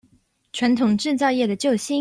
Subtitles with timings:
[0.51, 1.85] 傳統製造業的救星